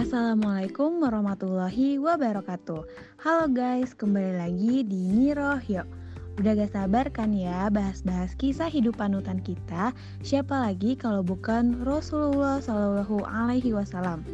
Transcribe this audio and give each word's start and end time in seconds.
Assalamualaikum 0.00 1.04
warahmatullahi 1.04 2.00
wabarakatuh. 2.00 2.88
Halo 3.20 3.44
guys, 3.52 3.92
kembali 3.92 4.32
lagi 4.40 4.80
di 4.80 5.12
Niro 5.12 5.60
Yuk 5.68 5.84
Udah 6.40 6.56
gak 6.56 6.72
sabar 6.72 7.12
kan 7.12 7.36
ya 7.36 7.68
bahas-bahas 7.68 8.32
kisah 8.40 8.72
hidup 8.72 8.96
panutan 8.96 9.44
kita? 9.44 9.92
Siapa 10.24 10.56
lagi 10.56 10.96
kalau 10.96 11.20
bukan 11.20 11.84
Rasulullah 11.84 12.64
Shallallahu 12.64 13.28
Alaihi 13.28 13.76
Wasallam? 13.76 14.24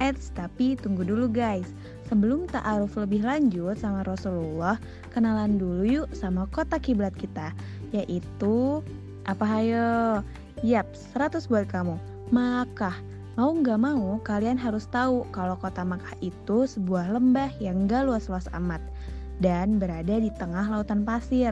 Eits, 0.00 0.32
tapi 0.32 0.72
tunggu 0.72 1.04
dulu 1.04 1.28
guys. 1.28 1.68
Sebelum 2.08 2.48
ta'aruf 2.48 2.96
lebih 2.96 3.28
lanjut 3.28 3.76
sama 3.76 4.08
Rasulullah 4.08 4.80
Kenalan 5.12 5.60
dulu 5.60 5.84
yuk 5.84 6.08
sama 6.16 6.48
kota 6.48 6.80
kiblat 6.80 7.12
kita 7.12 7.52
Yaitu 7.92 8.80
Apa? 9.28 9.44
Hayo? 9.44 10.24
Yap, 10.64 10.88
100 10.96 11.44
buat 11.52 11.68
kamu. 11.68 12.00
Makkah 12.32 12.96
Mau 13.34 13.50
nggak 13.50 13.82
mau, 13.82 14.22
kalian 14.22 14.54
harus 14.54 14.86
tahu 14.86 15.26
kalau 15.34 15.58
kota 15.58 15.82
Makkah 15.82 16.14
itu 16.22 16.70
sebuah 16.70 17.18
lembah 17.18 17.50
yang 17.58 17.90
gak 17.90 18.06
luas-luas 18.06 18.46
amat 18.54 18.78
dan 19.42 19.82
berada 19.82 20.22
di 20.22 20.30
tengah 20.38 20.62
lautan 20.70 21.02
pasir. 21.02 21.50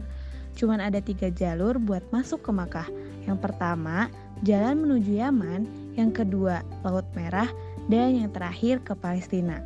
Cuman 0.54 0.78
ada 0.78 1.02
tiga 1.02 1.26
jalur 1.34 1.82
buat 1.82 2.06
masuk 2.14 2.46
ke 2.46 2.54
Makkah. 2.54 2.86
Yang 3.26 3.38
pertama, 3.42 4.06
jalan 4.46 4.78
menuju 4.78 5.26
Yaman, 5.26 5.66
yang 5.98 6.14
kedua, 6.14 6.62
Laut 6.86 7.08
Merah, 7.18 7.50
dan 7.90 8.14
yang 8.14 8.30
terakhir 8.30 8.78
ke 8.86 8.94
Palestina. 8.94 9.58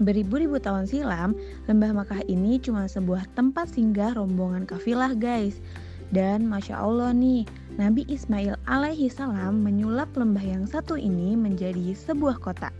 Beribu-ribu 0.00 0.56
tahun 0.56 0.88
silam, 0.88 1.36
lembah 1.68 2.00
Makkah 2.00 2.24
ini 2.32 2.56
cuma 2.64 2.88
sebuah 2.88 3.28
tempat 3.36 3.76
singgah 3.76 4.16
rombongan 4.16 4.64
kafilah 4.64 5.12
guys. 5.12 5.60
Dan 6.08 6.48
Masya 6.48 6.80
Allah 6.80 7.12
nih, 7.12 7.44
Nabi 7.78 8.02
Ismail 8.10 8.58
alaihi 8.66 9.06
salam 9.06 9.62
menyulap 9.62 10.10
lembah 10.18 10.42
yang 10.42 10.66
satu 10.66 10.98
ini 10.98 11.38
menjadi 11.38 11.94
sebuah 11.94 12.42
kota. 12.42 12.74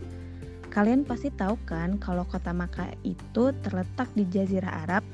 Kalian 0.75 1.07
pasti 1.07 1.31
tahu 1.31 1.55
kan 1.63 1.95
kalau 2.03 2.27
kota 2.27 2.51
Makkah 2.51 2.91
itu 3.07 3.55
terletak 3.63 4.11
di 4.11 4.27
Jazirah 4.27 4.83
Arab. 4.83 5.07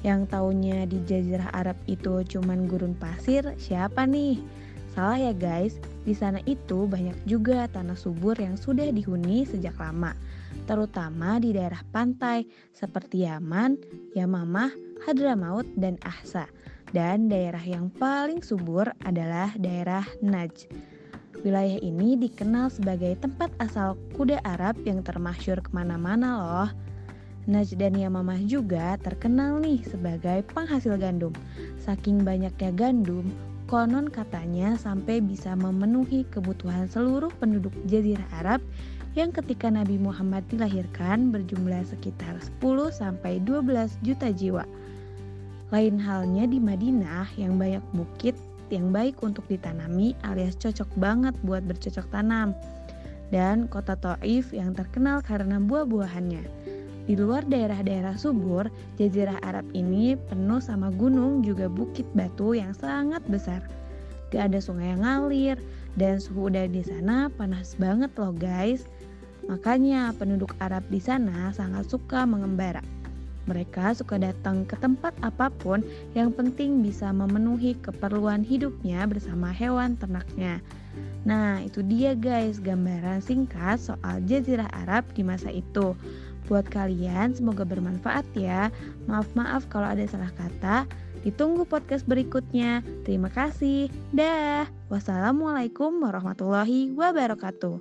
Yang 0.00 0.32
taunya 0.32 0.88
di 0.88 0.96
Jazirah 1.04 1.52
Arab 1.52 1.76
itu 1.84 2.24
cuman 2.24 2.64
gurun 2.64 2.96
pasir, 2.96 3.44
siapa 3.60 4.08
nih? 4.08 4.40
Salah 4.96 5.20
ya 5.20 5.36
guys, 5.36 5.76
di 6.08 6.16
sana 6.16 6.40
itu 6.48 6.88
banyak 6.88 7.28
juga 7.28 7.68
tanah 7.68 8.00
subur 8.00 8.40
yang 8.40 8.56
sudah 8.56 8.88
dihuni 8.88 9.44
sejak 9.44 9.76
lama, 9.76 10.16
terutama 10.64 11.36
di 11.36 11.52
daerah 11.52 11.84
pantai 11.92 12.48
seperti 12.72 13.28
Yaman, 13.28 13.76
Yamamah, 14.16 14.72
Hadramaut, 15.04 15.68
dan 15.76 16.00
Ahsa 16.00 16.48
dan 16.92 17.32
daerah 17.32 17.60
yang 17.64 17.88
paling 17.96 18.44
subur 18.44 18.92
adalah 19.02 19.52
daerah 19.56 20.04
Najd. 20.20 20.68
Wilayah 21.42 21.80
ini 21.82 22.14
dikenal 22.14 22.70
sebagai 22.70 23.18
tempat 23.18 23.50
asal 23.58 23.98
kuda 24.14 24.38
Arab 24.46 24.78
yang 24.86 25.02
termasyur 25.02 25.58
ke 25.58 25.72
mana-mana 25.74 26.28
loh. 26.38 26.70
Najd 27.50 27.82
dan 27.82 27.98
Yamamah 27.98 28.38
juga 28.46 28.94
terkenal 29.02 29.58
nih 29.58 29.82
sebagai 29.82 30.46
penghasil 30.54 30.94
gandum. 30.94 31.34
Saking 31.82 32.22
banyaknya 32.22 32.70
gandum, 32.70 33.26
konon 33.66 34.06
katanya 34.06 34.78
sampai 34.78 35.18
bisa 35.18 35.58
memenuhi 35.58 36.22
kebutuhan 36.30 36.86
seluruh 36.86 37.34
penduduk 37.42 37.74
Jazirah 37.90 38.28
Arab 38.38 38.62
yang 39.18 39.34
ketika 39.34 39.66
Nabi 39.66 39.98
Muhammad 39.98 40.46
dilahirkan 40.46 41.34
berjumlah 41.34 41.82
sekitar 41.84 42.38
10 42.62 42.94
sampai 42.94 43.42
12 43.42 43.98
juta 44.06 44.30
jiwa. 44.30 44.62
Lain 45.72 45.96
halnya 45.96 46.44
di 46.44 46.60
Madinah 46.60 47.32
yang 47.40 47.56
banyak 47.56 47.80
bukit 47.96 48.36
yang 48.68 48.92
baik 48.92 49.20
untuk 49.24 49.48
ditanami 49.48 50.12
alias 50.20 50.52
cocok 50.60 50.88
banget 51.00 51.32
buat 51.44 51.64
bercocok 51.64 52.12
tanam. 52.12 52.52
Dan 53.32 53.64
kota 53.72 53.96
Taif 53.96 54.52
yang 54.52 54.76
terkenal 54.76 55.24
karena 55.24 55.56
buah-buahannya. 55.56 56.44
Di 57.08 57.16
luar 57.16 57.48
daerah-daerah 57.48 58.20
subur, 58.20 58.68
jazirah 59.00 59.40
Arab 59.40 59.64
ini 59.72 60.12
penuh 60.28 60.60
sama 60.60 60.92
gunung 60.92 61.40
juga 61.40 61.66
bukit 61.72 62.04
batu 62.12 62.52
yang 62.52 62.76
sangat 62.76 63.24
besar. 63.32 63.64
Gak 64.28 64.52
ada 64.52 64.60
sungai 64.60 64.92
yang 64.92 65.00
ngalir 65.00 65.56
dan 65.96 66.20
suhu 66.20 66.52
udara 66.52 66.68
di 66.68 66.84
sana 66.84 67.32
panas 67.32 67.74
banget 67.80 68.12
loh 68.20 68.36
guys. 68.36 68.84
Makanya 69.48 70.12
penduduk 70.20 70.52
Arab 70.60 70.84
di 70.92 71.00
sana 71.00 71.50
sangat 71.56 71.88
suka 71.88 72.28
mengembara. 72.28 72.84
Mereka 73.50 73.98
suka 73.98 74.22
datang 74.22 74.62
ke 74.62 74.78
tempat 74.78 75.10
apa 75.26 75.50
pun 75.50 75.82
yang 76.14 76.30
penting 76.30 76.78
bisa 76.82 77.10
memenuhi 77.10 77.74
keperluan 77.82 78.46
hidupnya 78.46 79.02
bersama 79.10 79.50
hewan 79.50 79.98
ternaknya. 79.98 80.62
Nah, 81.22 81.62
itu 81.62 81.82
dia 81.86 82.14
guys 82.18 82.58
gambaran 82.58 83.22
singkat 83.22 83.78
soal 83.78 84.22
Jazirah 84.26 84.70
Arab 84.86 85.06
di 85.14 85.22
masa 85.22 85.50
itu. 85.50 85.94
Buat 86.50 86.66
kalian 86.70 87.34
semoga 87.38 87.62
bermanfaat 87.62 88.26
ya. 88.34 88.68
Maaf-maaf 89.06 89.70
kalau 89.70 89.86
ada 89.90 90.02
salah 90.06 90.30
kata. 90.34 90.86
Ditunggu 91.22 91.62
podcast 91.62 92.02
berikutnya. 92.10 92.82
Terima 93.06 93.30
kasih. 93.30 93.86
Dah. 94.10 94.66
Wassalamualaikum 94.90 96.02
warahmatullahi 96.02 96.90
wabarakatuh. 96.98 97.78